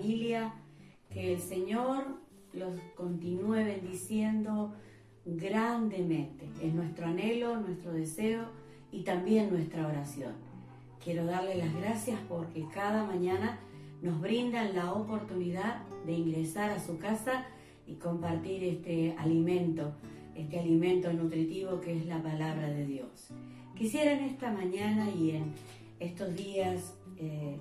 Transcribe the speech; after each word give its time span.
familia. 0.00 0.54
Que 1.12 1.34
el 1.34 1.40
Señor 1.40 2.04
los 2.52 2.78
continúe 2.94 3.64
bendiciendo 3.64 4.72
grandemente. 5.24 6.48
Es 6.62 6.72
nuestro 6.72 7.06
anhelo, 7.06 7.58
nuestro 7.60 7.92
deseo 7.92 8.46
y 8.92 9.02
también 9.02 9.50
nuestra 9.50 9.86
oración. 9.86 10.34
Quiero 11.02 11.26
darle 11.26 11.56
las 11.56 11.74
gracias 11.74 12.18
porque 12.28 12.64
cada 12.72 13.04
mañana 13.04 13.58
nos 14.02 14.20
brindan 14.20 14.74
la 14.74 14.92
oportunidad 14.92 15.82
de 16.06 16.12
ingresar 16.12 16.70
a 16.70 16.78
su 16.78 16.98
casa 16.98 17.46
y 17.86 17.94
compartir 17.94 18.62
este 18.62 19.14
alimento, 19.18 19.92
este 20.36 20.60
alimento 20.60 21.12
nutritivo 21.12 21.80
que 21.80 21.96
es 21.96 22.06
la 22.06 22.22
palabra 22.22 22.70
de 22.70 22.86
Dios. 22.86 23.32
Quisiera 23.76 24.12
en 24.12 24.24
esta 24.24 24.52
mañana 24.52 25.10
y 25.10 25.32
en 25.32 25.52
estos 25.98 26.34
días 26.36 26.94
eh, 27.16 27.58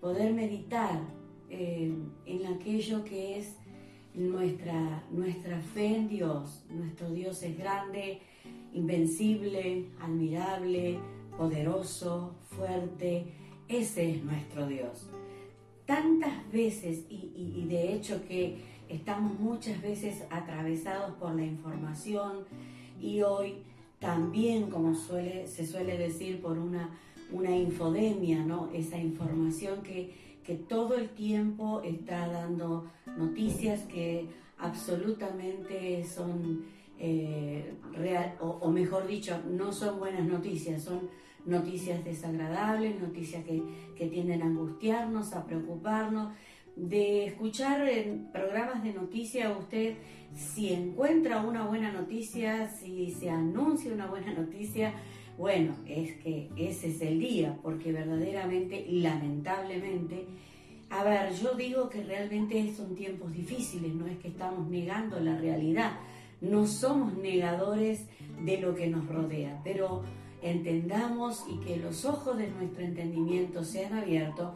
poder 0.00 0.32
meditar 0.32 1.00
eh, 1.50 1.92
en 2.26 2.46
aquello 2.46 3.04
que 3.04 3.38
es 3.38 3.56
nuestra, 4.14 5.04
nuestra 5.10 5.60
fe 5.60 5.96
en 5.96 6.08
Dios. 6.08 6.64
Nuestro 6.70 7.10
Dios 7.10 7.42
es 7.42 7.56
grande, 7.56 8.20
invencible, 8.74 9.86
admirable, 10.00 10.98
poderoso, 11.36 12.34
fuerte. 12.50 13.26
Ese 13.68 14.10
es 14.10 14.24
nuestro 14.24 14.66
Dios. 14.66 15.08
Tantas 15.86 16.50
veces, 16.52 17.04
y, 17.08 17.64
de 17.66 17.94
hecho 17.94 18.26
que 18.26 18.58
estamos 18.88 19.38
muchas 19.38 19.80
veces 19.80 20.24
atravesados 20.30 21.14
por 21.16 21.34
la 21.34 21.44
información 21.44 22.44
y 23.00 23.22
hoy 23.22 23.62
también, 23.98 24.70
como 24.70 24.94
suele, 24.94 25.46
se 25.46 25.66
suele 25.66 25.96
decir, 25.96 26.40
por 26.42 26.58
una, 26.58 26.90
una 27.32 27.56
infodemia, 27.56 28.44
¿no? 28.44 28.70
Esa 28.72 28.98
información 28.98 29.82
que, 29.82 30.27
que 30.48 30.54
todo 30.54 30.94
el 30.94 31.10
tiempo 31.10 31.82
está 31.82 32.26
dando 32.26 32.90
noticias 33.18 33.82
que 33.82 34.30
absolutamente 34.56 36.02
son 36.06 36.64
eh, 36.98 37.74
real, 37.92 38.34
o, 38.40 38.70
mejor 38.70 39.06
dicho, 39.06 39.38
no 39.46 39.70
son 39.74 39.98
buenas 39.98 40.24
noticias, 40.24 40.82
son 40.82 41.10
noticias 41.44 42.02
desagradables, 42.02 42.98
noticias 42.98 43.44
que, 43.44 43.62
que 43.94 44.06
tienden 44.06 44.40
a 44.40 44.46
angustiarnos, 44.46 45.34
a 45.34 45.44
preocuparnos. 45.44 46.32
De 46.76 47.26
escuchar 47.26 47.86
en 47.86 48.32
programas 48.32 48.82
de 48.82 48.94
noticias, 48.94 49.52
usted 49.54 49.96
si 50.34 50.72
encuentra 50.72 51.42
una 51.42 51.66
buena 51.66 51.92
noticia, 51.92 52.70
si 52.70 53.10
se 53.10 53.28
anuncia 53.28 53.92
una 53.92 54.06
buena 54.06 54.32
noticia, 54.32 54.94
bueno, 55.38 55.76
es 55.86 56.16
que 56.16 56.50
ese 56.56 56.88
es 56.88 57.00
el 57.00 57.20
día, 57.20 57.56
porque 57.62 57.92
verdaderamente, 57.92 58.84
lamentablemente, 58.90 60.26
a 60.90 61.04
ver, 61.04 61.32
yo 61.32 61.54
digo 61.54 61.88
que 61.88 62.02
realmente 62.02 62.74
son 62.74 62.96
tiempos 62.96 63.32
difíciles, 63.32 63.94
no 63.94 64.06
es 64.06 64.18
que 64.18 64.28
estamos 64.28 64.68
negando 64.68 65.20
la 65.20 65.38
realidad, 65.38 65.92
no 66.40 66.66
somos 66.66 67.14
negadores 67.14 68.06
de 68.44 68.58
lo 68.58 68.74
que 68.74 68.88
nos 68.88 69.06
rodea, 69.06 69.60
pero 69.62 70.02
entendamos 70.42 71.44
y 71.48 71.58
que 71.64 71.76
los 71.76 72.04
ojos 72.04 72.36
de 72.36 72.48
nuestro 72.48 72.84
entendimiento 72.84 73.64
sean 73.64 73.92
abiertos 73.94 74.54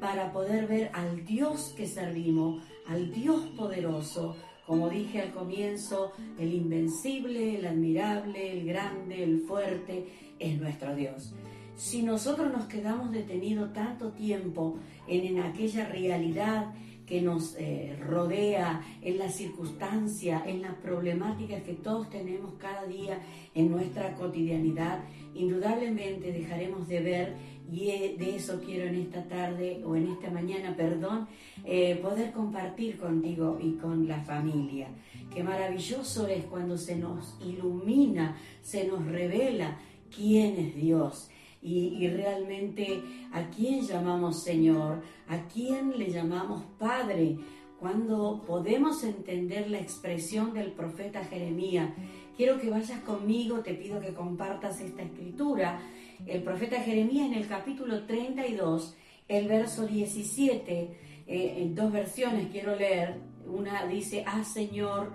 para 0.00 0.32
poder 0.32 0.66
ver 0.66 0.90
al 0.94 1.24
Dios 1.24 1.74
que 1.76 1.86
servimos, 1.86 2.62
al 2.88 3.12
Dios 3.12 3.40
poderoso, 3.56 4.36
como 4.66 4.88
dije 4.88 5.20
al 5.20 5.32
comienzo, 5.32 6.12
el 6.38 6.52
invencible, 6.52 7.58
el 7.58 7.66
admirable, 7.66 8.52
el 8.52 8.66
grande, 8.66 9.22
el 9.22 9.40
fuerte, 9.40 10.06
es 10.38 10.60
nuestro 10.60 10.94
Dios. 10.94 11.34
Si 11.76 12.02
nosotros 12.02 12.52
nos 12.52 12.66
quedamos 12.66 13.10
detenidos 13.10 13.72
tanto 13.72 14.12
tiempo 14.12 14.78
en, 15.08 15.40
aquella 15.40 15.86
realidad 15.86 16.72
que 17.06 17.20
nos 17.20 17.54
eh, 17.58 17.96
rodea, 18.00 18.82
en 19.02 19.18
la 19.18 19.28
circunstancia, 19.28 20.42
en 20.46 20.62
las 20.62 20.74
problemáticas 20.76 21.62
que 21.62 21.74
todos 21.74 22.08
tenemos 22.10 22.54
cada 22.54 22.86
día 22.86 23.20
en 23.54 23.70
nuestra 23.70 24.14
cotidianidad, 24.14 25.00
indudablemente 25.34 26.32
dejaremos 26.32 26.88
de 26.88 27.00
ver 27.00 27.36
y 27.70 27.86
de 27.86 28.36
eso 28.36 28.60
quiero 28.64 28.86
en 28.86 28.96
esta 28.96 29.24
tarde 29.24 29.82
o 29.84 29.96
en 29.96 30.08
esta 30.08 30.30
mañana, 30.30 30.76
perdón, 30.76 31.26
eh, 31.64 31.96
poder 31.96 32.32
compartir 32.32 32.98
contigo 32.98 33.58
y 33.60 33.72
con 33.72 34.06
la 34.06 34.20
familia. 34.20 34.88
Qué 35.34 35.42
maravilloso 35.42 36.26
es 36.26 36.44
cuando 36.44 36.76
se 36.76 36.96
nos 36.96 37.36
ilumina, 37.44 38.36
se 38.62 38.86
nos 38.86 39.04
revela 39.06 39.78
quién 40.14 40.56
es 40.56 40.76
Dios. 40.76 41.30
Y, 41.64 42.06
realmente 42.08 43.02
a 43.32 43.48
quién 43.48 43.80
llamamos 43.86 44.44
Señor, 44.44 45.02
a 45.28 45.48
quién 45.48 45.98
le 45.98 46.10
llamamos 46.10 46.62
Padre, 46.78 47.38
cuando 47.80 48.44
podemos 48.46 49.02
entender 49.02 49.70
la 49.70 49.80
expresión 49.80 50.52
del 50.52 50.72
profeta 50.72 51.24
Jeremías. 51.24 51.90
Quiero 52.36 52.60
que 52.60 52.68
vayas 52.68 53.00
conmigo, 53.00 53.60
te 53.60 53.74
pido 53.74 54.00
que 54.00 54.12
compartas 54.12 54.80
esta 54.80 55.02
escritura 55.02 55.80
el 56.26 56.42
profeta 56.42 56.80
Jeremías 56.80 57.26
en 57.26 57.34
el 57.34 57.46
capítulo 57.46 58.06
32, 58.06 58.96
el 59.28 59.48
verso 59.48 59.86
17, 59.86 60.96
eh, 61.26 61.54
en 61.58 61.74
dos 61.74 61.92
versiones 61.92 62.48
quiero 62.50 62.76
leer. 62.76 63.16
Una 63.46 63.86
dice, 63.86 64.24
ah 64.26 64.42
Señor, 64.42 65.12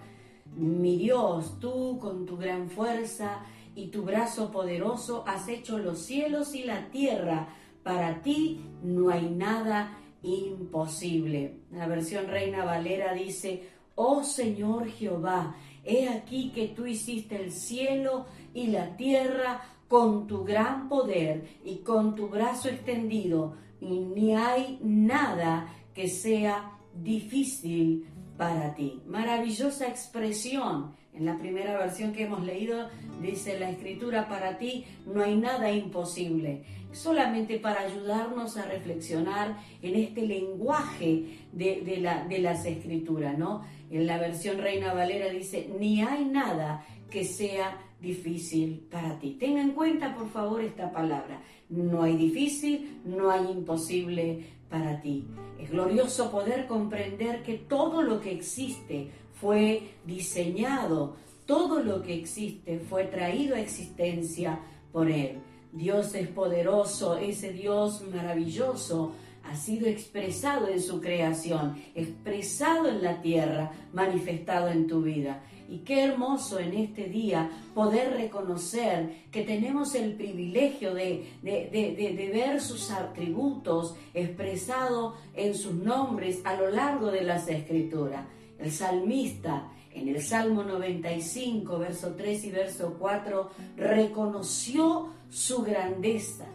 mi 0.56 0.98
Dios, 0.98 1.60
tú 1.60 1.98
con 2.00 2.26
tu 2.28 2.38
gran 2.38 2.70
fuerza 2.70 3.44
y 3.76 3.88
tu 3.88 4.04
brazo 4.04 4.52
poderoso 4.52 5.24
has 5.28 5.48
hecho 5.48 5.78
los 5.78 6.00
cielos 6.00 6.54
y 6.56 6.64
la 6.64 6.90
tierra. 6.90 7.50
Para 7.84 8.22
ti 8.22 8.62
no 8.84 9.10
hay 9.10 9.30
nada 9.30 9.98
imposible. 10.22 11.62
La 11.72 11.88
versión 11.88 12.28
Reina 12.28 12.66
Valera 12.66 13.14
dice, 13.14 13.70
oh 13.96 14.24
Señor 14.24 14.90
Jehová, 14.90 15.56
he 15.84 16.10
aquí 16.10 16.52
que 16.52 16.68
tú 16.68 16.86
hiciste 16.86 17.42
el 17.42 17.52
cielo 17.52 18.26
y 18.54 18.68
la 18.68 18.98
tierra 18.98 19.62
con 19.88 20.28
tu 20.28 20.44
gran 20.44 20.88
poder 20.88 21.60
y 21.66 21.78
con 21.78 22.16
tu 22.16 22.28
brazo 22.28 22.70
extendido, 22.70 23.56
y 23.82 24.00
ni 24.00 24.36
hay 24.36 24.80
nada 24.84 25.74
que 25.94 26.08
sea 26.08 26.78
difícil 26.94 28.08
para 28.38 28.76
ti. 28.76 29.02
Maravillosa 29.08 29.88
expresión. 29.88 30.96
En 31.14 31.26
la 31.26 31.38
primera 31.38 31.78
versión 31.78 32.14
que 32.14 32.24
hemos 32.24 32.44
leído 32.44 32.88
dice 33.22 33.60
la 33.60 33.70
escritura 33.70 34.28
para 34.28 34.58
ti 34.58 34.86
no 35.06 35.22
hay 35.22 35.36
nada 35.36 35.72
imposible. 35.72 36.64
Solamente 36.92 37.60
para 37.60 37.82
ayudarnos 37.82 38.58
a 38.58 38.66
reflexionar 38.66 39.58
en 39.82 39.96
este 39.96 40.26
lenguaje 40.26 41.40
de, 41.52 41.82
de 42.30 42.40
las 42.40 42.66
escrituras, 42.66 43.38
¿no? 43.38 43.64
En 43.92 44.08
la 44.08 44.18
versión 44.18 44.60
Reina 44.60 44.94
Valera 44.94 45.30
dice, 45.30 45.70
ni 45.80 46.02
hay 46.02 46.26
nada 46.26 46.86
que 47.10 47.26
sea 47.26 47.78
difícil 48.02 48.88
para 48.90 49.20
ti. 49.20 49.36
Tenga 49.40 49.62
en 49.62 49.72
cuenta, 49.72 50.16
por 50.16 50.30
favor, 50.30 50.62
esta 50.64 50.92
palabra. 50.92 51.42
No 51.70 52.04
hay 52.04 52.16
difícil, 52.16 53.02
no 53.06 53.30
hay 53.30 53.52
imposible 53.52 54.46
para 54.70 55.02
ti. 55.02 55.28
Es 55.60 55.72
glorioso 55.72 56.32
poder 56.32 56.68
comprender 56.68 57.44
que 57.44 57.56
todo 57.56 58.02
lo 58.02 58.22
que 58.22 58.32
existe 58.32 59.10
fue 59.40 59.92
diseñado, 60.06 61.16
todo 61.46 61.82
lo 61.82 62.02
que 62.02 62.14
existe 62.14 62.80
fue 62.80 63.06
traído 63.06 63.56
a 63.56 63.60
existencia 63.60 64.60
por 64.92 65.10
Él. 65.10 65.40
Dios 65.72 66.14
es 66.16 66.28
poderoso, 66.28 67.18
ese 67.18 67.52
Dios 67.52 68.02
maravilloso 68.14 69.14
ha 69.44 69.56
sido 69.56 69.88
expresado 69.88 70.68
en 70.68 70.82
su 70.82 71.02
creación, 71.02 71.82
expresado 71.96 72.88
en 72.88 73.02
la 73.02 73.22
tierra, 73.22 73.72
manifestado 73.94 74.68
en 74.70 74.88
tu 74.88 75.02
vida. 75.02 75.42
Y 75.70 75.80
qué 75.80 76.04
hermoso 76.04 76.60
en 76.60 76.74
este 76.74 77.06
día 77.06 77.50
poder 77.76 78.14
reconocer 78.14 79.26
que 79.32 79.44
tenemos 79.44 79.94
el 79.94 80.14
privilegio 80.14 80.94
de, 80.96 81.28
de, 81.44 82.32
ver 82.34 82.60
sus 82.60 82.90
atributos 82.90 83.96
expresados 84.14 85.14
en 85.36 85.54
sus 85.54 85.76
nombres 85.76 86.42
a 86.44 86.56
lo 86.56 86.72
largo 86.72 87.12
de 87.12 87.22
las 87.22 87.48
escrituras. 87.48 88.26
El 88.60 88.72
salmista 88.72 89.72
en 89.94 90.10
el 90.10 90.22
Salmo 90.22 90.64
95, 90.64 91.80
verso 91.80 92.14
3 92.16 92.46
y 92.46 92.52
verso 92.52 92.96
4, 93.00 93.50
reconoció 93.78 95.10
su 95.30 95.64
grandeza, 95.64 96.46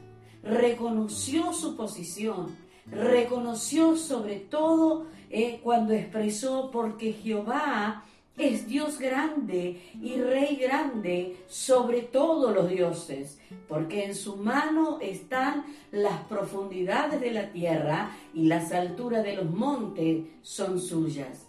reconoció 0.42 1.52
su 1.52 1.76
posición, 1.76 2.56
reconoció 2.90 3.96
sobre 3.96 4.36
todo 4.36 5.06
eh, 5.30 5.60
cuando 5.62 5.94
expresó 5.94 6.70
porque 6.70 7.12
Jehová 7.12 8.04
es 8.36 8.66
Dios 8.66 8.98
grande 8.98 9.80
y 10.00 10.16
Rey 10.16 10.56
grande 10.56 11.36
sobre 11.48 12.02
todos 12.02 12.52
los 12.54 12.68
dioses, 12.68 13.38
porque 13.68 14.04
en 14.04 14.14
su 14.14 14.36
mano 14.36 14.98
están 15.00 15.64
las 15.92 16.20
profundidades 16.24 17.20
de 17.20 17.30
la 17.30 17.52
tierra 17.52 18.10
y 18.34 18.46
las 18.46 18.72
alturas 18.72 19.22
de 19.24 19.36
los 19.36 19.50
montes 19.50 20.24
son 20.42 20.80
suyas. 20.80 21.43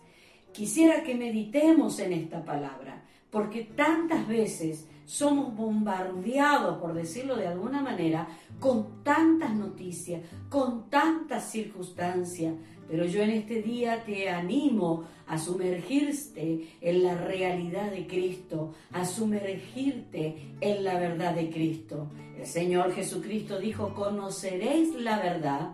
Quisiera 0.56 1.04
que 1.04 1.16
meditemos 1.16 2.00
en 2.00 2.14
esta 2.14 2.44
palabra, 2.44 3.04
porque 3.30 3.64
tantas 3.64 4.28
veces 4.28 4.88
somos 5.06 5.56
bombardeados, 5.56 6.78
por 6.80 6.94
decirlo 6.94 7.36
de 7.36 7.48
alguna 7.48 7.82
manera, 7.82 8.28
con 8.60 9.04
tantas 9.04 9.54
noticias, 9.54 10.22
con 10.50 10.90
tantas 10.90 11.52
circunstancias. 11.52 12.56
Pero 12.88 13.06
yo 13.06 13.22
en 13.22 13.32
este 13.32 13.62
día 13.62 14.04
te 14.06 14.30
animo 14.30 15.06
a 15.28 15.38
sumergirte 15.38 16.70
en 16.82 17.04
la 17.04 17.16
realidad 17.16 17.92
de 17.92 18.08
Cristo, 18.08 18.74
a 18.92 19.06
sumergirte 19.06 20.56
en 20.62 20.84
la 20.84 21.00
verdad 21.00 21.36
de 21.36 21.50
Cristo. 21.50 22.12
El 22.38 22.46
Señor 22.46 22.94
Jesucristo 22.94 23.60
dijo, 23.60 23.94
conoceréis 23.94 24.94
la 24.96 25.20
verdad 25.20 25.72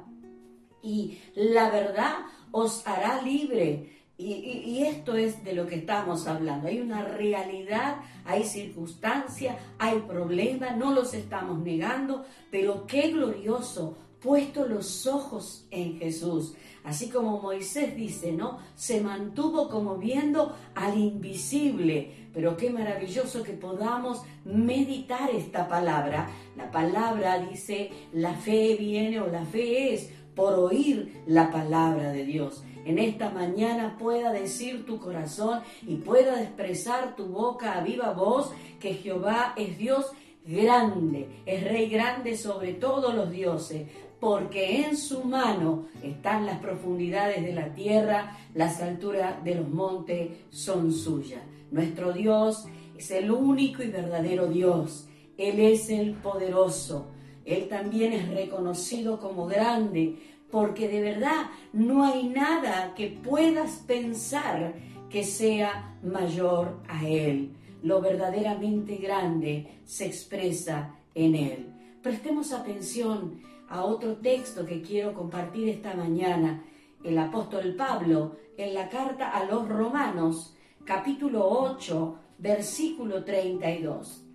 y 0.82 1.20
la 1.36 1.70
verdad 1.70 2.14
os 2.52 2.86
hará 2.88 3.22
libre. 3.22 4.01
Y, 4.22 4.84
esto 4.84 5.16
es 5.16 5.44
de 5.44 5.54
lo 5.54 5.66
que 5.66 5.76
estamos 5.76 6.28
hablando. 6.28 6.68
Hay 6.68 6.80
una 6.80 7.04
realidad, 7.04 7.98
hay 8.24 8.44
circunstancias, 8.44 9.58
hay 9.80 10.00
problemas, 10.02 10.78
no 10.78 10.94
los 10.94 11.14
estamos 11.14 11.60
negando, 11.60 12.26
pero 12.52 12.86
qué 12.86 13.10
glorioso, 13.12 13.98
puesto 14.22 14.68
los 14.68 15.08
ojos 15.08 15.66
en 15.72 15.98
Jesús. 15.98 16.54
Así 16.84 17.10
como 17.10 17.42
Moisés 17.42 17.96
dice, 17.96 18.32
¿no? 18.32 18.60
Se 18.76 19.02
mantuvo 19.02 19.70
como 19.70 19.98
viendo 19.98 20.56
al 20.76 20.98
invisible. 20.98 22.30
Pero 22.34 22.56
qué 22.56 22.70
maravilloso 22.70 23.44
que 23.44 23.54
podamos 23.54 24.22
meditar 24.46 25.32
esta 25.32 25.68
palabra. 25.68 26.30
La 26.56 26.70
palabra 26.72 27.40
dice, 27.40 27.90
la 28.14 28.36
fe 28.36 28.76
viene 28.80 29.20
o 29.20 29.28
la 29.28 29.46
fe 29.46 29.94
es 29.94 30.10
por 30.36 30.54
oír 30.54 31.24
la 31.28 31.52
palabra 31.52 32.12
de 32.12 32.24
Dios 32.24 32.64
en 32.86 33.00
esta 33.00 33.30
mañana 33.30 33.98
pueda 33.98 34.32
decir 34.32 34.86
tu 34.86 35.00
corazón 35.00 35.62
y 35.86 35.96
pueda 35.96 36.42
expresar 36.42 37.16
tu 37.16 37.28
boca 37.28 37.78
a 37.78 37.84
viva 37.84 38.14
voz 38.14 38.52
que 38.80 38.96
Jehová 38.96 39.54
es 39.56 39.78
Dios 39.78 40.12
grande, 40.46 41.28
es 41.46 41.64
Rey 41.64 41.90
grande 41.90 42.36
sobre 42.36 42.74
todos 42.74 43.14
los 43.14 43.32
dioses, 43.32 43.88
porque 44.20 44.86
en 44.86 44.98
su 44.98 45.24
mano 45.24 45.88
están 46.04 46.46
las 46.46 46.60
profundidades 46.60 47.44
de 47.44 47.54
la 47.54 47.74
tierra, 47.74 48.38
las 48.54 48.82
alturas 48.82 49.44
de 49.44 49.56
los 49.56 49.70
montes 49.70 50.30
son 50.50 50.92
suyas. 50.92 51.42
Nuestro 51.72 52.14
Dios 52.14 52.66
es 52.98 53.10
el 53.12 53.32
único 53.32 53.82
y 53.82 53.88
verdadero 53.88 54.48
Dios. 54.48 55.08
Él 55.38 55.60
es 55.60 55.90
el 55.90 56.14
poderoso. 56.14 57.08
Él 57.46 57.68
también 57.68 58.14
es 58.14 58.30
reconocido 58.30 59.20
como 59.20 59.48
grande 59.48 60.18
porque 60.52 60.90
de 60.90 61.02
verdad 61.02 61.48
no 61.74 62.04
hay 62.04 62.28
nada 62.28 62.94
que 62.94 63.08
puedas 63.08 63.78
pensar 63.88 64.74
que 65.10 65.24
sea 65.24 65.98
mayor 66.04 66.80
a 66.88 67.08
Él. 67.08 67.56
Lo 67.84 68.02
verdaderamente 68.02 68.98
grande 68.98 69.80
se 69.86 70.06
expresa 70.06 70.96
en 71.16 71.36
Él. 71.36 71.68
Prestemos 72.04 72.52
atención 72.52 73.42
a 73.70 73.84
otro 73.84 74.18
texto 74.18 74.66
que 74.66 74.82
quiero 74.82 75.14
compartir 75.14 75.70
esta 75.70 75.96
mañana. 75.96 76.64
El 77.04 77.18
apóstol 77.18 77.76
Pablo 77.76 78.36
en 78.58 78.74
la 78.74 78.90
carta 78.90 79.30
a 79.30 79.46
los 79.46 79.68
Romanos, 79.68 80.56
capítulo 80.86 81.48
8, 81.48 82.16
versículo 82.38 83.24
32. 83.24 84.26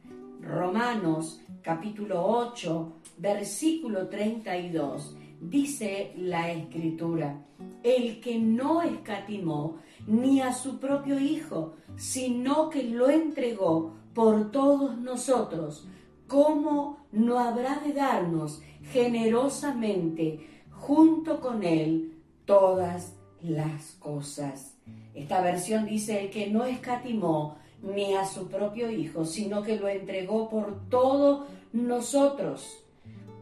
Romanos, 0.41 1.43
capítulo 1.63 2.25
8, 2.25 2.93
versículo 3.19 4.09
32 4.09 5.17
dice 5.41 6.12
la 6.17 6.50
escritura, 6.53 7.44
el 7.83 8.21
que 8.21 8.38
no 8.38 8.83
escatimó 8.83 9.79
ni 10.06 10.41
a 10.41 10.53
su 10.53 10.79
propio 10.79 11.19
Hijo, 11.19 11.75
sino 11.97 12.71
que 12.71 12.83
lo 12.85 13.09
entregó 13.09 13.94
por 14.15 14.50
todos 14.50 14.99
nosotros, 14.99 15.87
¿cómo 16.27 17.06
no 17.12 17.38
habrá 17.38 17.81
de 17.81 17.93
darnos 17.93 18.62
generosamente 18.93 20.65
junto 20.71 21.41
con 21.41 21.62
Él 21.62 22.23
todas 22.44 23.17
las 23.43 23.93
cosas? 24.00 24.77
Esta 25.15 25.41
versión 25.41 25.87
dice, 25.87 26.25
el 26.25 26.31
que 26.31 26.49
no 26.49 26.65
escatimó 26.65 27.56
ni 27.82 28.15
a 28.15 28.27
su 28.27 28.49
propio 28.49 28.91
Hijo, 28.91 29.25
sino 29.25 29.62
que 29.62 29.77
lo 29.77 29.89
entregó 29.89 30.49
por 30.49 30.89
todos 30.89 31.47
nosotros 31.73 32.86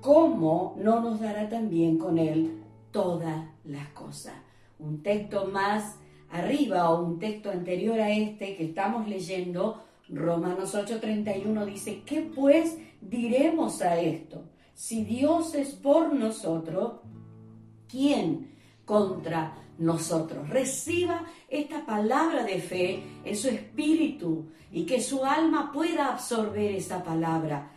¿cómo 0.05 0.77
no 0.77 1.01
nos 1.01 1.19
dará 1.19 1.49
también 1.49 1.97
con 1.97 2.19
Él 2.19 2.63
todas 2.93 3.43
las 3.65 3.89
cosas? 3.89 4.35
Un 4.79 5.03
texto 5.03 5.47
más 5.47 5.97
arriba 6.31 6.91
o 6.91 7.03
un 7.03 7.19
texto 7.19 7.51
anterior 7.51 7.99
a 7.99 8.11
este 8.11 8.55
que 8.55 8.67
estamos 8.67 9.09
leyendo, 9.09 9.83
Romanos 10.11 10.75
8:31 10.75 11.65
dice, 11.65 12.03
¿qué 12.05 12.21
pues 12.21 12.77
diremos 13.01 13.81
a 13.81 13.99
esto? 13.99 14.45
Si 14.75 15.05
Dios 15.05 15.55
es 15.55 15.71
por 15.71 16.13
nosotros, 16.13 17.01
¿quién 17.89 18.51
contra 18.85 19.55
nosotros? 19.79 20.51
Reciba 20.51 21.25
esta 21.49 21.87
palabra 21.87 22.45
de 22.45 22.61
fe 22.61 23.03
en 23.25 23.37
su 23.37 23.49
espíritu 23.49 24.49
y 24.71 24.85
que 24.85 25.01
su 25.01 25.25
alma 25.25 25.73
pueda 25.73 26.13
absorber 26.13 26.73
esa 26.73 27.03
palabra 27.03 27.71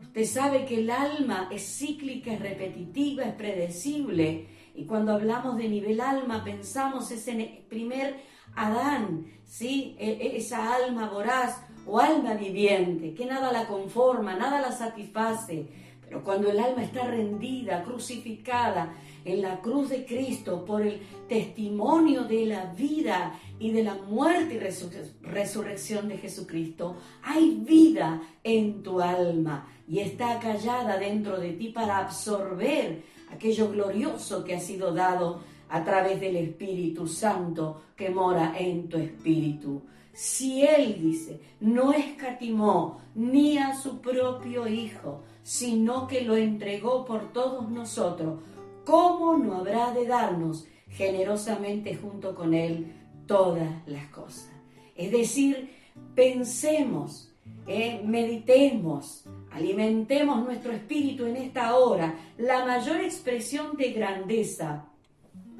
Usted 0.00 0.24
sabe 0.24 0.64
que 0.66 0.80
el 0.80 0.90
alma 0.90 1.48
es 1.52 1.78
cíclica, 1.78 2.32
es 2.32 2.40
repetitiva, 2.40 3.24
es 3.24 3.34
predecible. 3.34 4.48
Y 4.74 4.84
cuando 4.86 5.12
hablamos 5.12 5.56
de 5.56 5.68
nivel 5.68 6.00
alma, 6.00 6.42
pensamos 6.44 7.10
en 7.28 7.40
el 7.40 7.58
primer 7.68 8.16
Adán, 8.56 9.26
¿sí? 9.44 9.96
E, 9.98 10.10
e, 10.10 10.36
esa 10.36 10.74
alma 10.74 11.08
voraz 11.08 11.62
o 11.86 11.98
alma 11.98 12.34
viviente, 12.34 13.14
que 13.14 13.26
nada 13.26 13.52
la 13.52 13.66
conforma, 13.66 14.34
nada 14.34 14.60
la 14.60 14.72
satisface. 14.72 15.68
Pero 16.10 16.24
cuando 16.24 16.50
el 16.50 16.58
alma 16.58 16.82
está 16.82 17.06
rendida, 17.06 17.84
crucificada 17.84 18.92
en 19.24 19.42
la 19.42 19.60
cruz 19.60 19.90
de 19.90 20.04
Cristo 20.04 20.64
por 20.64 20.82
el 20.82 21.00
testimonio 21.28 22.24
de 22.24 22.46
la 22.46 22.64
vida 22.64 23.38
y 23.60 23.70
de 23.70 23.84
la 23.84 23.94
muerte 23.94 24.54
y 24.54 25.22
resurrección 25.22 26.08
de 26.08 26.18
Jesucristo, 26.18 26.96
hay 27.22 27.62
vida 27.64 28.20
en 28.42 28.82
tu 28.82 29.00
alma 29.00 29.68
y 29.86 30.00
está 30.00 30.40
callada 30.40 30.98
dentro 30.98 31.38
de 31.38 31.52
ti 31.52 31.68
para 31.68 31.98
absorber 31.98 33.04
aquello 33.32 33.70
glorioso 33.70 34.42
que 34.42 34.56
ha 34.56 34.60
sido 34.60 34.92
dado 34.92 35.44
a 35.68 35.84
través 35.84 36.20
del 36.20 36.34
Espíritu 36.34 37.06
Santo 37.06 37.82
que 37.94 38.10
mora 38.10 38.54
en 38.58 38.88
tu 38.88 38.96
espíritu. 38.96 39.82
Si 40.12 40.64
Él 40.64 41.00
dice, 41.00 41.40
no 41.60 41.92
escatimó 41.92 43.00
ni 43.14 43.58
a 43.58 43.74
su 43.74 44.00
propio 44.00 44.66
Hijo, 44.66 45.22
sino 45.42 46.06
que 46.06 46.22
lo 46.22 46.36
entregó 46.36 47.04
por 47.04 47.32
todos 47.32 47.70
nosotros, 47.70 48.40
¿cómo 48.84 49.36
no 49.36 49.56
habrá 49.56 49.92
de 49.92 50.06
darnos 50.06 50.66
generosamente 50.88 51.94
junto 51.94 52.34
con 52.34 52.54
Él 52.54 52.92
todas 53.26 53.70
las 53.86 54.06
cosas? 54.08 54.50
Es 54.96 55.10
decir, 55.12 55.70
pensemos 56.14 57.30
eh, 57.66 58.02
meditemos, 58.04 59.24
alimentemos 59.52 60.44
nuestro 60.44 60.72
espíritu 60.72 61.26
en 61.26 61.36
esta 61.36 61.76
hora. 61.76 62.14
La 62.38 62.64
mayor 62.64 63.00
expresión 63.00 63.76
de 63.76 63.92
grandeza 63.92 64.86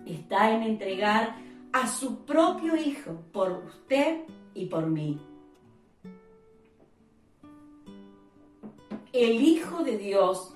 está 0.06 0.50
en 0.50 0.62
entregar 0.62 1.36
a 1.72 1.86
su 1.86 2.24
propio 2.24 2.74
Hijo 2.76 3.22
por 3.32 3.62
usted 3.64 4.22
y 4.54 4.66
por 4.66 4.86
mí. 4.86 5.18
El 9.12 9.42
Hijo 9.42 9.82
de 9.82 9.98
Dios 9.98 10.54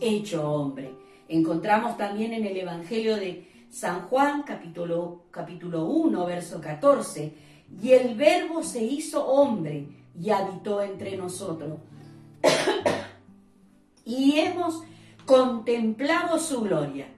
hecho 0.00 0.50
hombre. 0.50 0.94
Encontramos 1.28 1.96
también 1.96 2.32
en 2.32 2.46
el 2.46 2.56
Evangelio 2.56 3.16
de 3.16 3.48
San 3.70 4.02
Juan, 4.08 4.42
capítulo, 4.42 5.22
capítulo 5.30 5.84
1, 5.86 6.26
verso 6.26 6.60
14, 6.60 7.32
y 7.82 7.92
el 7.92 8.14
verbo 8.14 8.62
se 8.62 8.82
hizo 8.82 9.26
hombre 9.26 9.88
y 10.20 10.30
habitó 10.30 10.82
entre 10.82 11.16
nosotros. 11.16 11.78
y 14.04 14.38
hemos 14.38 14.82
contemplado 15.24 16.38
su 16.38 16.60
gloria, 16.62 17.08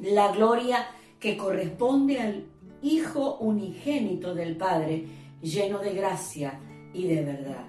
la 0.00 0.32
gloria 0.32 0.86
que 1.20 1.36
corresponde 1.36 2.20
al 2.20 2.44
Hijo 2.82 3.38
unigénito 3.38 4.34
del 4.34 4.56
Padre, 4.56 5.06
lleno 5.42 5.78
de 5.78 5.94
gracia 5.94 6.60
y 6.92 7.04
de 7.04 7.22
verdad. 7.22 7.64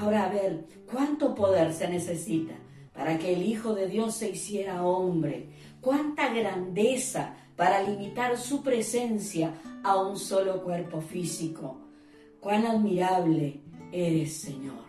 Ahora 0.00 0.24
a 0.24 0.28
ver, 0.28 0.64
¿cuánto 0.90 1.34
poder 1.34 1.72
se 1.72 1.88
necesita 1.88 2.54
para 2.92 3.18
que 3.18 3.34
el 3.34 3.42
Hijo 3.42 3.74
de 3.74 3.88
Dios 3.88 4.14
se 4.14 4.30
hiciera 4.30 4.84
hombre? 4.84 5.48
¿Cuánta 5.80 6.32
grandeza 6.32 7.36
para 7.56 7.82
limitar 7.82 8.36
su 8.36 8.62
presencia 8.62 9.54
a 9.82 9.96
un 9.96 10.18
solo 10.18 10.62
cuerpo 10.62 11.00
físico? 11.00 11.76
¿Cuán 12.40 12.66
admirable 12.66 13.60
eres, 13.94 14.34
Señor. 14.34 14.84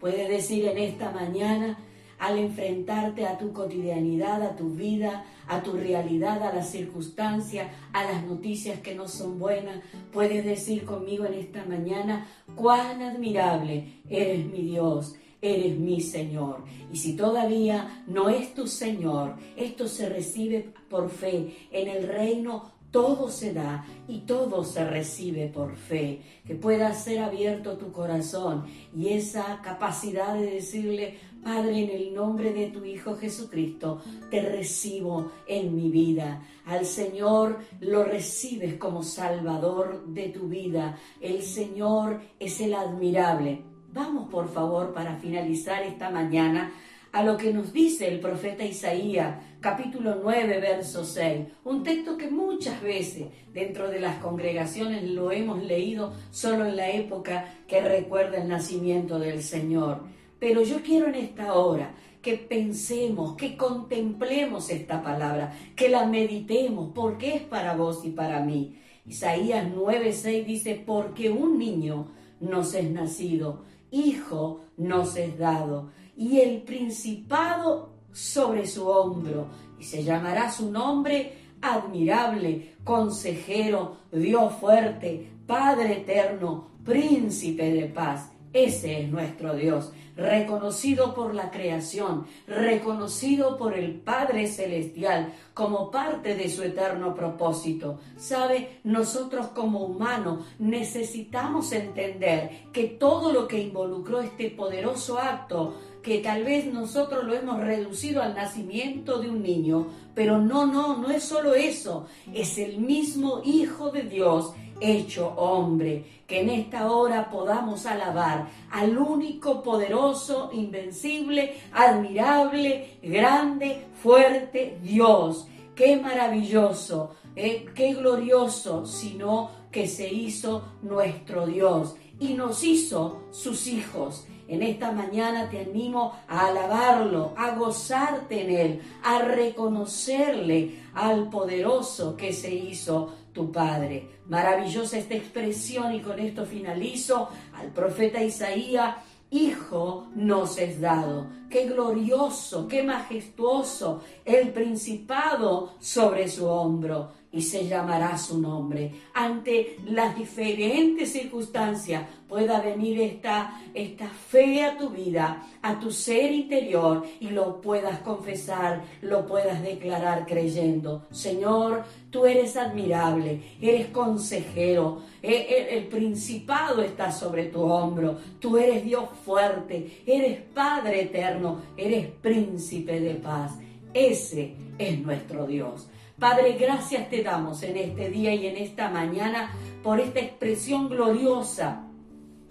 Puedes 0.00 0.28
decir 0.28 0.66
en 0.66 0.78
esta 0.78 1.10
mañana, 1.12 1.78
al 2.20 2.38
enfrentarte 2.38 3.26
a 3.26 3.38
tu 3.38 3.52
cotidianidad, 3.52 4.42
a 4.42 4.54
tu 4.54 4.70
vida, 4.70 5.24
a 5.48 5.62
tu 5.62 5.72
realidad, 5.72 6.42
a 6.42 6.54
las 6.54 6.70
circunstancias, 6.70 7.72
a 7.92 8.04
las 8.04 8.24
noticias 8.24 8.80
que 8.80 8.94
no 8.94 9.08
son 9.08 9.38
buenas, 9.38 9.80
puedes 10.12 10.44
decir 10.44 10.84
conmigo 10.84 11.24
en 11.24 11.34
esta 11.34 11.64
mañana, 11.64 12.28
cuán 12.54 13.02
admirable 13.02 14.02
eres 14.08 14.46
mi 14.46 14.62
Dios 14.62 15.16
eres 15.42 15.78
mi 15.78 16.02
Señor. 16.02 16.64
Y 16.92 16.98
si 16.98 17.16
todavía 17.16 18.04
no 18.06 18.28
es 18.28 18.54
tu 18.54 18.66
Señor, 18.66 19.36
esto 19.56 19.88
se 19.88 20.08
recibe 20.08 20.72
por 20.90 21.08
fe. 21.08 21.56
En 21.70 21.88
el 21.88 22.06
reino 22.06 22.72
todo 22.90 23.30
se 23.30 23.52
da 23.54 23.86
y 24.08 24.20
todo 24.20 24.64
se 24.64 24.84
recibe 24.84 25.46
por 25.46 25.76
fe. 25.76 26.22
Que 26.46 26.54
pueda 26.54 26.92
ser 26.94 27.20
abierto 27.20 27.78
tu 27.78 27.92
corazón 27.92 28.66
y 28.94 29.10
esa 29.10 29.60
capacidad 29.62 30.34
de 30.34 30.50
decirle, 30.50 31.18
Padre, 31.42 31.84
en 31.84 31.90
el 31.90 32.14
nombre 32.14 32.52
de 32.52 32.68
tu 32.68 32.84
Hijo 32.84 33.16
Jesucristo, 33.16 34.00
te 34.30 34.42
recibo 34.42 35.32
en 35.46 35.74
mi 35.74 35.90
vida. 35.90 36.42
Al 36.66 36.84
Señor 36.84 37.58
lo 37.80 38.04
recibes 38.04 38.74
como 38.74 39.02
Salvador 39.02 40.06
de 40.06 40.28
tu 40.28 40.48
vida. 40.48 40.98
El 41.20 41.42
Señor 41.42 42.20
es 42.38 42.60
el 42.60 42.74
admirable 42.74 43.70
Vamos 43.92 44.28
por 44.30 44.48
favor 44.48 44.92
para 44.92 45.16
finalizar 45.16 45.82
esta 45.82 46.10
mañana 46.10 46.72
a 47.10 47.24
lo 47.24 47.36
que 47.36 47.52
nos 47.52 47.72
dice 47.72 48.06
el 48.06 48.20
profeta 48.20 48.64
Isaías, 48.64 49.36
capítulo 49.58 50.20
9, 50.22 50.60
verso 50.60 51.04
6, 51.04 51.46
un 51.64 51.82
texto 51.82 52.16
que 52.16 52.30
muchas 52.30 52.80
veces 52.80 53.26
dentro 53.52 53.90
de 53.90 53.98
las 53.98 54.18
congregaciones 54.18 55.02
lo 55.10 55.32
hemos 55.32 55.60
leído 55.64 56.12
solo 56.30 56.66
en 56.66 56.76
la 56.76 56.88
época 56.90 57.46
que 57.66 57.80
recuerda 57.80 58.40
el 58.40 58.48
nacimiento 58.48 59.18
del 59.18 59.42
Señor. 59.42 60.04
Pero 60.40 60.62
yo 60.62 60.82
quiero 60.82 61.06
en 61.06 61.14
esta 61.14 61.54
hora 61.54 61.94
que 62.20 62.34
pensemos, 62.34 63.36
que 63.36 63.56
contemplemos 63.56 64.70
esta 64.70 65.02
palabra, 65.02 65.56
que 65.76 65.88
la 65.88 66.06
meditemos, 66.06 66.90
porque 66.94 67.36
es 67.36 67.42
para 67.42 67.76
vos 67.76 68.04
y 68.04 68.10
para 68.10 68.40
mí. 68.40 68.80
Isaías 69.06 69.66
9, 69.72 70.12
6 70.12 70.46
dice, 70.46 70.82
porque 70.84 71.30
un 71.30 71.58
niño 71.58 72.08
nos 72.40 72.74
es 72.74 72.90
nacido 72.90 73.70
hijo 73.90 74.60
nos 74.76 75.16
es 75.16 75.38
dado, 75.38 75.90
y 76.16 76.40
el 76.40 76.62
principado 76.62 77.90
sobre 78.12 78.66
su 78.66 78.86
hombro, 78.88 79.48
y 79.78 79.84
se 79.84 80.04
llamará 80.04 80.50
su 80.50 80.70
nombre 80.70 81.38
admirable, 81.60 82.76
consejero, 82.84 83.96
Dios 84.12 84.54
fuerte, 84.54 85.30
Padre 85.46 85.98
eterno, 85.98 86.68
príncipe 86.84 87.72
de 87.72 87.86
paz. 87.86 88.30
Ese 88.52 89.02
es 89.02 89.08
nuestro 89.08 89.54
Dios, 89.54 89.92
reconocido 90.16 91.14
por 91.14 91.36
la 91.36 91.52
creación, 91.52 92.26
reconocido 92.48 93.56
por 93.56 93.78
el 93.78 93.94
Padre 93.94 94.48
Celestial 94.48 95.32
como 95.54 95.92
parte 95.92 96.34
de 96.34 96.48
su 96.50 96.64
eterno 96.64 97.14
propósito. 97.14 98.00
Sabe, 98.16 98.80
nosotros 98.82 99.48
como 99.48 99.84
humanos 99.84 100.44
necesitamos 100.58 101.70
entender 101.70 102.66
que 102.72 102.84
todo 102.86 103.32
lo 103.32 103.46
que 103.46 103.60
involucró 103.60 104.20
este 104.20 104.50
poderoso 104.50 105.18
acto, 105.18 105.76
que 106.02 106.18
tal 106.18 106.42
vez 106.42 106.66
nosotros 106.66 107.24
lo 107.24 107.34
hemos 107.34 107.60
reducido 107.60 108.20
al 108.20 108.34
nacimiento 108.34 109.20
de 109.20 109.30
un 109.30 109.42
niño, 109.42 109.86
pero 110.14 110.38
no, 110.38 110.66
no, 110.66 110.96
no 110.96 111.10
es 111.10 111.22
solo 111.22 111.54
eso, 111.54 112.06
es 112.34 112.58
el 112.58 112.78
mismo 112.78 113.42
Hijo 113.44 113.90
de 113.90 114.02
Dios 114.02 114.54
hecho 114.80 115.28
hombre, 115.36 116.04
que 116.26 116.40
en 116.40 116.50
esta 116.50 116.90
hora 116.90 117.30
podamos 117.30 117.86
alabar 117.86 118.48
al 118.70 118.96
único 118.98 119.62
poderoso, 119.62 120.50
invencible, 120.52 121.54
admirable, 121.72 122.98
grande, 123.02 123.86
fuerte 124.02 124.78
Dios. 124.82 125.48
Qué 125.74 125.96
maravilloso, 125.96 127.10
eh, 127.36 127.66
qué 127.74 127.94
glorioso, 127.94 128.86
sino 128.86 129.50
que 129.70 129.86
se 129.86 130.12
hizo 130.12 130.62
nuestro 130.82 131.46
Dios 131.46 131.96
y 132.18 132.34
nos 132.34 132.62
hizo 132.64 133.22
sus 133.30 133.66
hijos. 133.66 134.26
En 134.50 134.62
esta 134.64 134.90
mañana 134.90 135.48
te 135.48 135.60
animo 135.60 136.12
a 136.26 136.48
alabarlo, 136.48 137.32
a 137.36 137.54
gozarte 137.54 138.42
en 138.42 138.50
él, 138.50 138.82
a 139.02 139.20
reconocerle 139.20 140.80
al 140.92 141.30
poderoso 141.30 142.16
que 142.16 142.32
se 142.32 142.52
hizo 142.52 143.14
tu 143.32 143.50
Padre. 143.50 144.08
Maravillosa 144.28 144.98
esta 144.98 145.14
expresión 145.14 145.94
y 145.94 146.00
con 146.00 146.18
esto 146.18 146.46
finalizo 146.46 147.28
al 147.54 147.68
profeta 147.68 148.22
Isaías. 148.22 148.96
Hijo 149.30 150.08
nos 150.14 150.58
es 150.58 150.80
dado. 150.80 151.39
Qué 151.50 151.66
glorioso, 151.66 152.68
qué 152.68 152.84
majestuoso 152.84 154.02
el 154.24 154.50
principado 154.52 155.74
sobre 155.80 156.28
su 156.28 156.46
hombro 156.46 157.10
y 157.32 157.42
se 157.42 157.66
llamará 157.66 158.16
su 158.18 158.40
nombre. 158.40 158.92
Ante 159.14 159.76
las 159.86 160.16
diferentes 160.16 161.12
circunstancias 161.12 162.04
pueda 162.28 162.60
venir 162.60 163.00
esta, 163.00 163.60
esta 163.74 164.08
fe 164.08 164.64
a 164.64 164.76
tu 164.76 164.90
vida, 164.90 165.44
a 165.62 165.78
tu 165.80 165.90
ser 165.90 166.30
interior 166.32 167.04
y 167.18 167.30
lo 167.30 167.60
puedas 167.60 167.98
confesar, 168.00 168.84
lo 169.02 169.26
puedas 169.26 169.62
declarar 169.62 170.26
creyendo. 170.26 171.06
Señor, 171.10 171.84
tú 172.10 172.26
eres 172.26 172.56
admirable, 172.56 173.40
eres 173.60 173.88
consejero, 173.88 175.02
el, 175.22 175.32
e, 175.32 175.58
el, 175.58 175.78
el 175.78 175.86
principado 175.88 176.82
está 176.82 177.10
sobre 177.12 177.46
tu 177.46 177.62
hombro, 177.62 178.16
tú 178.38 178.56
eres 178.56 178.84
Dios 178.84 179.04
fuerte, 179.24 180.02
eres 180.06 180.40
Padre 180.54 181.02
eterno, 181.02 181.39
eres 181.76 182.06
príncipe 182.22 183.00
de 183.00 183.14
paz. 183.14 183.52
Ese 183.94 184.54
es 184.78 184.98
nuestro 185.00 185.46
Dios. 185.46 185.88
Padre, 186.18 186.52
gracias 186.58 187.08
te 187.08 187.22
damos 187.22 187.62
en 187.62 187.76
este 187.76 188.10
día 188.10 188.34
y 188.34 188.46
en 188.46 188.56
esta 188.56 188.90
mañana 188.90 189.52
por 189.82 190.00
esta 190.00 190.20
expresión 190.20 190.88
gloriosa 190.88 191.82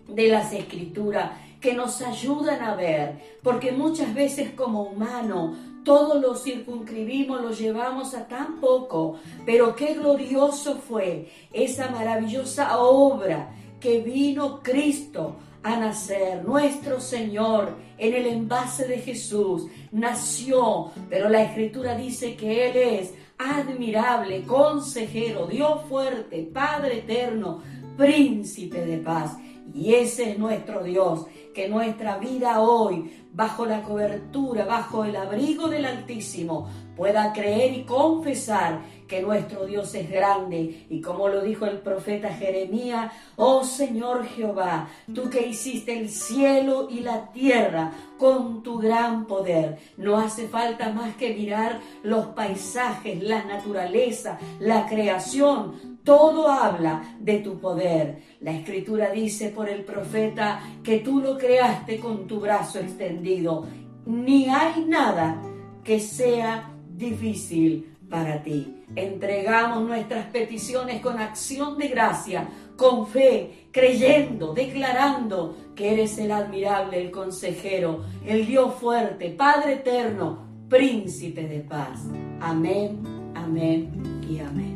de 0.08 0.28
las 0.28 0.52
escrituras 0.54 1.32
que 1.62 1.74
nos 1.74 2.02
ayudan 2.02 2.62
a 2.62 2.76
ver, 2.76 3.20
porque 3.44 3.72
muchas 3.72 4.14
veces 4.14 4.52
como 4.52 4.84
humano 4.84 5.56
todo 5.84 6.20
lo 6.20 6.36
circunscribimos, 6.36 7.42
lo 7.42 7.52
llevamos 7.52 8.14
a 8.14 8.28
tan 8.28 8.60
poco, 8.60 9.20
pero 9.46 9.76
qué 9.76 9.94
glorioso 9.94 10.76
fue 10.76 11.30
esa 11.54 11.90
maravillosa 11.90 12.80
obra 12.80 13.52
que 13.80 14.00
vino 14.00 14.62
Cristo 14.62 15.36
a 15.64 15.76
nacer, 15.76 16.44
nuestro 16.46 17.00
Señor, 17.00 17.76
en 17.98 18.14
el 18.14 18.28
envase 18.28 18.88
de 18.88 19.00
Jesús, 19.00 19.66
nació, 19.92 20.92
pero 21.10 21.30
la 21.30 21.44
escritura 21.44 21.96
dice 21.96 22.36
que 22.36 22.70
Él 22.70 22.78
es 22.78 23.14
admirable, 23.38 24.44
consejero, 24.44 25.48
Dios 25.48 25.84
fuerte, 25.90 26.50
Padre 26.54 27.00
eterno, 27.00 27.62
príncipe 27.98 28.86
de 28.86 28.98
paz. 28.98 29.38
Y 29.74 29.94
ese 29.94 30.32
es 30.32 30.40
nuestro 30.40 30.84
Dios, 30.84 31.26
que 31.60 31.68
nuestra 31.68 32.18
vida 32.18 32.62
hoy, 32.62 33.12
bajo 33.34 33.66
la 33.66 33.82
cobertura, 33.82 34.64
bajo 34.64 35.04
el 35.04 35.18
abrigo 35.18 35.68
del 35.68 35.84
Altísimo, 35.84 36.70
pueda 36.96 37.34
creer 37.34 37.74
y 37.74 37.84
confesar 37.84 38.80
que 39.10 39.22
nuestro 39.22 39.66
Dios 39.66 39.94
es 39.96 40.10
grande. 40.10 40.86
Y 40.90 41.02
como 41.02 41.28
lo 41.28 41.42
dijo 41.42 41.66
el 41.66 41.80
profeta 41.80 42.30
Jeremías, 42.30 43.12
oh 43.36 43.66
Señor 43.66 44.26
Jehová, 44.26 44.88
tú 45.14 45.30
que 45.30 45.48
hiciste 45.48 46.00
el 46.00 46.10
cielo 46.10 46.88
y 46.90 47.02
la 47.02 47.32
tierra 47.34 47.92
con 48.18 48.64
tu 48.64 48.78
gran 48.78 49.26
poder. 49.26 49.80
No 49.98 50.18
hace 50.18 50.48
falta 50.48 50.92
más 50.92 51.16
que 51.16 51.34
mirar 51.34 51.80
los 52.04 52.28
paisajes, 52.28 53.22
la 53.22 53.44
naturaleza, 53.44 54.38
la 54.60 54.86
creación. 54.88 56.00
Todo 56.04 56.50
habla 56.50 57.18
de 57.20 57.40
tu 57.40 57.60
poder. 57.60 58.24
La 58.42 58.52
escritura 58.52 59.10
dice 59.12 59.50
por 59.50 59.70
el 59.70 59.84
profeta 59.84 60.62
que 60.84 61.00
tú 61.00 61.20
lo 61.20 61.38
creaste 61.50 62.00
con 62.00 62.28
tu 62.28 62.40
brazo 62.40 62.78
extendido. 62.78 63.66
Ni 64.06 64.48
hay 64.50 64.86
nada 64.86 65.42
que 65.84 66.00
sea 66.00 66.72
difícil 66.96 67.98
para 68.08 68.44
ti. 68.44 68.84
Entregamos 68.96 69.82
nuestras 69.82 70.28
peticiones 70.28 71.02
con 71.02 71.18
acción 71.18 71.76
de 71.80 71.88
gracia, 71.88 72.48
con 72.78 73.08
fe, 73.08 73.68
creyendo, 73.72 74.54
declarando 74.54 75.56
que 75.76 75.94
eres 75.94 76.20
el 76.20 76.32
admirable, 76.32 77.02
el 77.02 77.10
consejero, 77.10 78.06
el 78.28 78.46
Dios 78.46 78.76
fuerte, 78.76 79.32
Padre 79.32 79.74
eterno, 79.74 80.46
príncipe 80.70 81.48
de 81.48 81.62
paz. 81.62 82.06
Amén, 82.42 83.02
amén 83.34 84.22
y 84.30 84.40
amén. 84.40 84.69